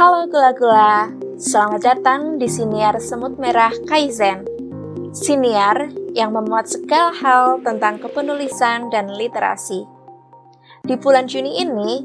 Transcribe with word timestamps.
Halo 0.00 0.24
gula-gula, 0.32 1.12
selamat 1.36 1.80
datang 1.84 2.40
di 2.40 2.48
Siniar 2.48 2.96
Semut 3.04 3.36
Merah 3.36 3.68
Kaizen. 3.84 4.48
Siniar 5.12 5.92
yang 6.16 6.32
memuat 6.32 6.72
segala 6.72 7.12
hal 7.12 7.60
tentang 7.60 8.00
kepenulisan 8.00 8.88
dan 8.88 9.12
literasi. 9.12 9.84
Di 10.88 10.96
bulan 10.96 11.28
Juni 11.28 11.60
ini, 11.60 12.00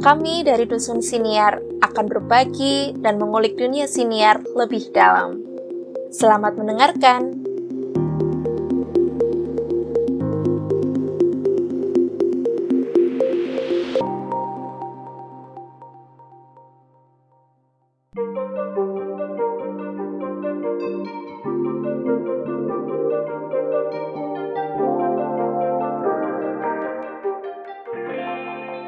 kami 0.00 0.48
dari 0.48 0.64
Dusun 0.64 1.04
Siniar 1.04 1.60
akan 1.84 2.08
berbagi 2.08 2.96
dan 3.04 3.20
mengulik 3.20 3.60
dunia 3.60 3.84
siniar 3.84 4.40
lebih 4.56 4.88
dalam. 4.96 5.36
Selamat 6.08 6.56
mendengarkan. 6.56 7.45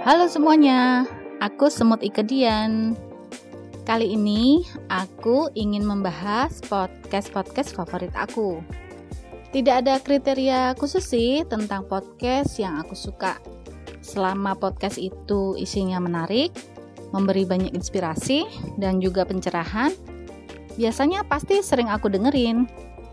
Halo 0.08 0.24
semuanya, 0.24 1.04
aku 1.36 1.68
Semut 1.68 2.00
Ikedian. 2.00 2.96
Kali 3.84 4.16
ini 4.16 4.64
aku 4.88 5.52
ingin 5.52 5.84
membahas 5.84 6.64
podcast-podcast 6.64 7.76
favorit 7.76 8.08
aku. 8.16 8.64
Tidak 9.52 9.84
ada 9.84 10.00
kriteria 10.00 10.72
khusus 10.80 11.04
sih 11.04 11.44
tentang 11.44 11.84
podcast 11.84 12.56
yang 12.56 12.80
aku 12.80 12.96
suka. 12.96 13.36
Selama 14.00 14.56
podcast 14.56 14.96
itu 14.96 15.52
isinya 15.60 16.00
menarik, 16.00 16.56
memberi 17.12 17.44
banyak 17.44 17.76
inspirasi 17.76 18.48
dan 18.80 19.04
juga 19.04 19.28
pencerahan, 19.28 19.92
biasanya 20.80 21.20
pasti 21.28 21.60
sering 21.60 21.92
aku 21.92 22.08
dengerin 22.08 22.64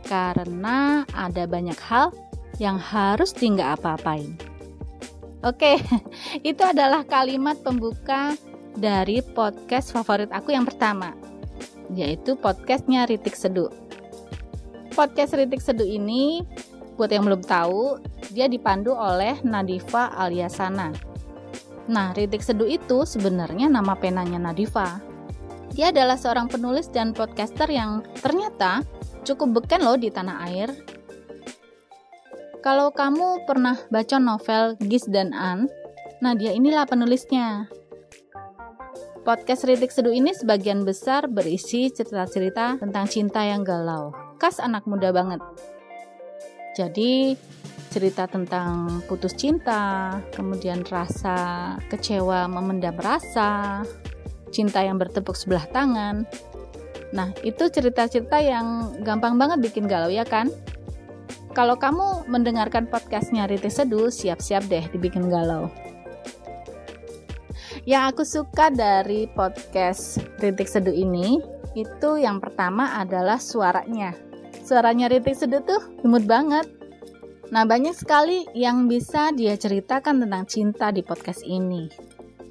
karena 0.07 1.03
ada 1.11 1.43
banyak 1.43 1.75
hal 1.91 2.15
yang 2.55 2.79
harus 2.79 3.35
tinggal 3.35 3.75
apa-apain. 3.75 4.54
Oke, 5.45 5.77
itu 6.49 6.63
adalah 6.65 7.05
kalimat 7.05 7.61
pembuka 7.61 8.33
dari 8.73 9.21
podcast 9.21 9.93
favorit 9.93 10.33
aku 10.33 10.57
yang 10.57 10.65
pertama, 10.65 11.13
yaitu 11.93 12.33
podcastnya 12.33 13.05
Ritik 13.05 13.37
Seduh. 13.37 13.69
Podcast 14.97 15.37
Ritik 15.37 15.61
Seduh 15.61 15.85
ini, 15.85 16.41
buat 16.97 17.13
yang 17.13 17.29
belum 17.29 17.45
tahu, 17.45 18.01
dia 18.33 18.49
dipandu 18.49 18.97
oleh 18.97 19.37
Nadifa 19.45 20.17
Aliasana. 20.17 20.89
Nah, 21.93 22.17
Ritik 22.17 22.41
Seduh 22.41 22.65
itu 22.65 23.05
sebenarnya 23.05 23.69
nama 23.69 23.93
penanya 23.93 24.41
Nadifa. 24.49 24.97
Dia 25.77 25.93
adalah 25.93 26.17
seorang 26.17 26.49
penulis 26.49 26.89
dan 26.89 27.13
podcaster 27.13 27.69
yang 27.69 28.01
ternyata 28.17 28.81
cukup 29.21 29.61
beken 29.61 29.85
loh 29.85 29.93
di 29.93 30.09
tanah 30.09 30.49
air 30.49 30.73
kalau 32.65 32.89
kamu 32.89 33.45
pernah 33.45 33.77
baca 33.93 34.17
novel 34.17 34.73
Gis 34.81 35.05
dan 35.05 35.37
An, 35.37 35.69
nah 36.17 36.33
dia 36.33 36.49
inilah 36.49 36.89
penulisnya. 36.89 37.69
Podcast 39.21 39.69
Ritik 39.69 39.93
Seduh 39.93 40.09
ini 40.09 40.33
sebagian 40.33 40.81
besar 40.81 41.29
berisi 41.29 41.93
cerita-cerita 41.93 42.81
tentang 42.81 43.05
cinta 43.05 43.45
yang 43.45 43.61
galau. 43.61 44.09
Khas 44.41 44.57
anak 44.57 44.89
muda 44.89 45.13
banget. 45.13 45.45
Jadi, 46.73 47.37
cerita 47.93 48.25
tentang 48.25 49.05
putus 49.05 49.37
cinta, 49.37 50.17
kemudian 50.33 50.81
rasa 50.89 51.77
kecewa 51.93 52.49
memendam 52.49 52.97
rasa, 52.97 53.85
cinta 54.49 54.81
yang 54.81 54.97
bertepuk 54.97 55.37
sebelah 55.37 55.69
tangan. 55.69 56.25
Nah, 57.13 57.29
itu 57.45 57.69
cerita-cerita 57.69 58.41
yang 58.41 58.97
gampang 59.05 59.37
banget 59.37 59.61
bikin 59.61 59.85
galau 59.85 60.09
ya 60.09 60.25
kan? 60.25 60.49
Kalau 61.55 61.79
kamu 61.79 62.27
mendengarkan 62.27 62.83
podcastnya 62.83 63.47
Riti 63.47 63.71
Seduh, 63.71 64.11
siap-siap 64.11 64.67
deh 64.67 64.91
dibikin 64.91 65.31
galau. 65.31 65.71
Yang 67.87 68.03
aku 68.11 68.23
suka 68.27 68.67
dari 68.67 69.31
podcast 69.31 70.19
Ritik 70.43 70.67
Seduh 70.67 70.91
ini, 70.91 71.39
itu 71.71 72.19
yang 72.19 72.43
pertama 72.43 72.99
adalah 72.99 73.39
suaranya. 73.39 74.11
Suaranya 74.67 75.07
Ritik 75.07 75.31
Seduh 75.31 75.63
tuh 75.63 75.79
imut 76.03 76.27
banget. 76.27 76.67
Nah, 77.55 77.63
banyak 77.63 77.95
sekali 77.95 78.43
yang 78.51 78.91
bisa 78.91 79.31
dia 79.31 79.55
ceritakan 79.55 80.27
tentang 80.27 80.43
cinta 80.51 80.91
di 80.91 81.07
podcast 81.07 81.39
ini. 81.47 81.87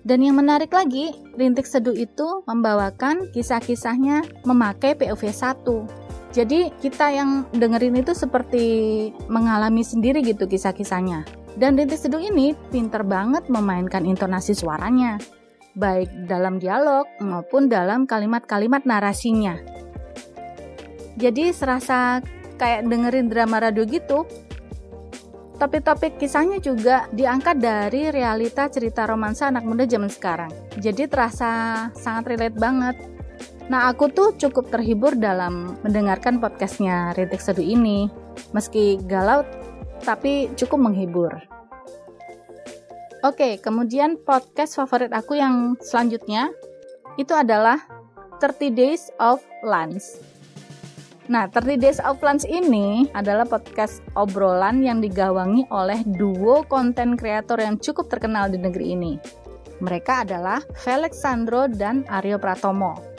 Dan 0.00 0.24
yang 0.24 0.40
menarik 0.40 0.72
lagi, 0.72 1.12
Rintik 1.36 1.68
Seduh 1.68 1.92
itu 1.92 2.40
membawakan 2.48 3.28
kisah-kisahnya 3.36 4.48
memakai 4.48 4.96
POV 4.96 5.28
1 5.28 6.03
jadi 6.34 6.74
kita 6.82 7.14
yang 7.14 7.46
dengerin 7.54 8.02
itu 8.02 8.10
seperti 8.10 8.66
mengalami 9.30 9.86
sendiri 9.86 10.18
gitu 10.26 10.50
kisah-kisahnya. 10.50 11.22
Dan 11.54 11.78
Rintis 11.78 12.02
Seduh 12.02 12.18
ini 12.18 12.58
pinter 12.74 13.06
banget 13.06 13.46
memainkan 13.46 14.02
intonasi 14.02 14.58
suaranya, 14.58 15.22
baik 15.78 16.10
dalam 16.26 16.58
dialog 16.58 17.06
maupun 17.22 17.70
dalam 17.70 18.10
kalimat-kalimat 18.10 18.82
narasinya. 18.82 19.54
Jadi 21.14 21.54
serasa 21.54 22.18
kayak 22.58 22.90
dengerin 22.90 23.30
drama 23.30 23.62
radio 23.62 23.86
gitu. 23.86 24.26
Topik-topik 25.54 26.18
kisahnya 26.18 26.58
juga 26.58 27.06
diangkat 27.14 27.62
dari 27.62 28.10
realita 28.10 28.66
cerita 28.66 29.06
romansa 29.06 29.54
anak 29.54 29.62
muda 29.62 29.86
zaman 29.86 30.10
sekarang. 30.10 30.50
Jadi 30.82 31.06
terasa 31.06 31.86
sangat 31.94 32.34
relate 32.34 32.58
banget 32.58 33.13
Nah, 33.64 33.88
aku 33.88 34.12
tuh 34.12 34.36
cukup 34.36 34.68
terhibur 34.68 35.16
dalam 35.16 35.80
mendengarkan 35.80 36.36
podcastnya 36.36 37.16
Rintik 37.16 37.40
Seduh 37.40 37.64
ini. 37.64 38.12
Meski 38.52 39.00
galau, 39.08 39.40
tapi 40.04 40.52
cukup 40.52 40.84
menghibur. 40.84 41.32
Oke, 43.24 43.56
kemudian 43.56 44.20
podcast 44.20 44.76
favorit 44.76 45.08
aku 45.16 45.40
yang 45.40 45.80
selanjutnya 45.80 46.52
itu 47.16 47.32
adalah 47.32 47.80
30 48.36 48.68
Days 48.76 49.08
of 49.16 49.40
Lunch. 49.64 50.20
Nah, 51.32 51.48
30 51.48 51.80
Days 51.80 52.04
of 52.04 52.20
Lunch 52.20 52.44
ini 52.44 53.08
adalah 53.16 53.48
podcast 53.48 54.04
obrolan 54.12 54.84
yang 54.84 55.00
digawangi 55.00 55.64
oleh 55.72 56.04
duo 56.04 56.68
konten 56.68 57.16
kreator 57.16 57.56
yang 57.64 57.80
cukup 57.80 58.12
terkenal 58.12 58.52
di 58.52 58.60
negeri 58.60 58.92
ini. 58.92 59.16
Mereka 59.80 60.28
adalah 60.28 60.60
Felix 60.76 61.16
Sandro 61.24 61.64
dan 61.64 62.04
Aryo 62.12 62.36
Pratomo. 62.36 63.13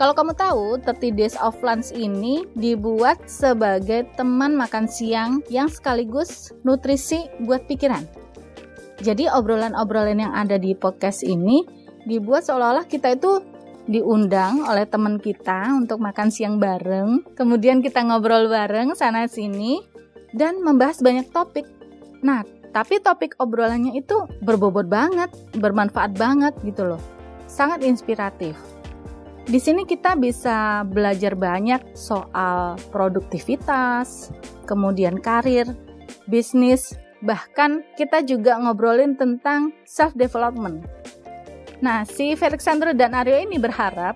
Kalau 0.00 0.16
kamu 0.16 0.32
tahu, 0.32 0.80
30 0.80 1.12
Days 1.12 1.36
of 1.36 1.60
Lunch 1.60 1.92
ini 1.92 2.48
dibuat 2.56 3.20
sebagai 3.28 4.08
teman 4.16 4.56
makan 4.56 4.88
siang 4.88 5.44
yang 5.52 5.68
sekaligus 5.68 6.56
nutrisi 6.64 7.28
buat 7.44 7.68
pikiran. 7.68 8.08
Jadi 9.04 9.28
obrolan-obrolan 9.28 10.24
yang 10.24 10.32
ada 10.32 10.56
di 10.56 10.72
podcast 10.72 11.20
ini 11.20 11.68
dibuat 12.08 12.48
seolah-olah 12.48 12.88
kita 12.88 13.12
itu 13.12 13.44
diundang 13.92 14.64
oleh 14.64 14.88
teman 14.88 15.20
kita 15.20 15.68
untuk 15.76 16.00
makan 16.00 16.32
siang 16.32 16.56
bareng, 16.56 17.36
kemudian 17.36 17.84
kita 17.84 18.00
ngobrol 18.00 18.48
bareng 18.48 18.96
sana 18.96 19.28
sini 19.28 19.84
dan 20.32 20.64
membahas 20.64 21.04
banyak 21.04 21.28
topik. 21.28 21.68
Nah, 22.24 22.40
tapi 22.72 23.04
topik 23.04 23.36
obrolannya 23.36 24.00
itu 24.00 24.16
berbobot 24.40 24.88
banget, 24.88 25.28
bermanfaat 25.60 26.16
banget 26.16 26.56
gitu 26.64 26.88
loh. 26.88 27.02
Sangat 27.52 27.84
inspiratif. 27.84 28.69
Di 29.48 29.58
sini 29.58 29.88
kita 29.88 30.14
bisa 30.20 30.84
belajar 30.84 31.32
banyak 31.34 31.96
soal 31.96 32.76
produktivitas, 32.92 34.30
kemudian 34.68 35.18
karir, 35.18 35.66
bisnis, 36.28 36.94
bahkan 37.24 37.84
kita 37.96 38.24
juga 38.24 38.60
ngobrolin 38.60 39.16
tentang 39.16 39.72
self 39.88 40.12
development. 40.16 40.84
Nah, 41.80 42.04
si 42.04 42.36
Felixandro 42.36 42.92
dan 42.92 43.16
Aryo 43.16 43.40
ini 43.40 43.56
berharap 43.56 44.14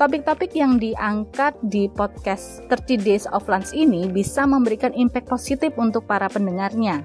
topik-topik 0.00 0.56
yang 0.56 0.80
diangkat 0.80 1.52
di 1.68 1.86
podcast 1.92 2.64
30 2.72 3.04
Days 3.04 3.24
of 3.28 3.44
Lunch 3.46 3.76
ini 3.76 4.08
bisa 4.08 4.48
memberikan 4.48 4.96
impact 4.96 5.28
positif 5.28 5.76
untuk 5.76 6.08
para 6.08 6.26
pendengarnya. 6.32 7.04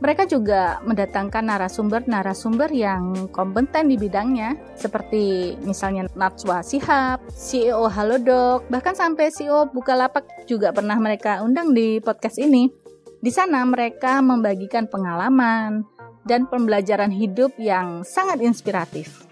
Mereka 0.00 0.24
juga 0.32 0.80
mendatangkan 0.80 1.44
narasumber-narasumber 1.44 2.72
yang 2.72 3.28
kompeten 3.36 3.92
di 3.92 4.00
bidangnya, 4.00 4.56
seperti 4.72 5.54
misalnya 5.60 6.08
Natswa 6.16 6.64
Sihab, 6.64 7.20
CEO 7.36 7.84
Halodoc, 7.84 8.64
bahkan 8.72 8.96
sampai 8.96 9.28
CEO 9.28 9.68
Bukalapak 9.68 10.48
juga 10.48 10.72
pernah 10.72 10.96
mereka 10.96 11.44
undang 11.44 11.76
di 11.76 12.00
podcast 12.00 12.40
ini. 12.40 12.72
Di 13.20 13.28
sana 13.28 13.60
mereka 13.68 14.24
membagikan 14.24 14.88
pengalaman 14.88 15.84
dan 16.24 16.48
pembelajaran 16.48 17.12
hidup 17.12 17.52
yang 17.60 18.00
sangat 18.00 18.40
inspiratif. 18.40 19.28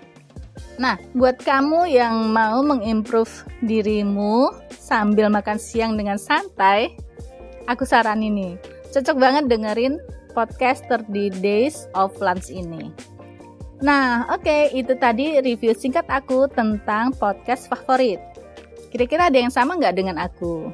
Nah, 0.77 1.01
buat 1.17 1.41
kamu 1.41 1.89
yang 1.89 2.29
mau 2.29 2.61
mengimprove 2.61 3.49
dirimu 3.65 4.53
sambil 4.69 5.33
makan 5.33 5.57
siang 5.57 5.97
dengan 5.97 6.21
santai, 6.21 6.93
aku 7.65 7.89
saranin 7.89 8.37
nih, 8.37 8.55
cocok 8.93 9.17
banget 9.17 9.49
dengerin 9.49 9.97
podcast 10.33 10.85
30 10.91 11.41
Days 11.41 11.89
of 11.97 12.17
Lunch 12.21 12.53
ini. 12.53 12.93
Nah, 13.79 14.27
oke, 14.35 14.43
okay, 14.43 14.75
itu 14.75 14.99
tadi 14.99 15.39
review 15.39 15.71
singkat 15.71 16.03
aku 16.11 16.51
tentang 16.51 17.15
podcast 17.15 17.71
favorit. 17.71 18.19
Kira-kira 18.91 19.31
ada 19.31 19.39
yang 19.39 19.55
sama 19.55 19.79
nggak 19.79 19.95
dengan 19.95 20.19
aku? 20.19 20.73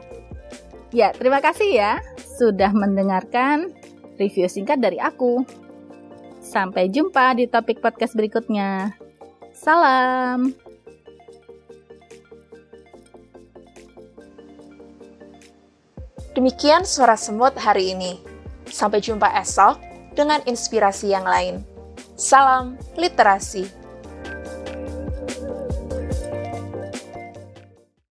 Ya, 0.94 1.10
terima 1.12 1.42
kasih 1.42 1.68
ya 1.74 1.92
sudah 2.38 2.70
mendengarkan 2.70 3.74
review 4.16 4.48
singkat 4.48 4.80
dari 4.80 4.96
aku. 5.02 5.44
Sampai 6.40 6.88
jumpa 6.88 7.36
di 7.36 7.44
topik 7.50 7.82
podcast 7.84 8.14
berikutnya. 8.16 8.94
Salam. 9.52 10.54
Demikian 16.34 16.82
suara 16.82 17.14
semut 17.14 17.54
hari 17.54 17.94
ini. 17.94 18.33
Sampai 18.68 19.04
jumpa 19.04 19.28
esok 19.40 19.80
dengan 20.14 20.40
inspirasi 20.46 21.12
yang 21.12 21.26
lain. 21.26 21.60
Salam 22.14 22.78
literasi. 22.94 23.83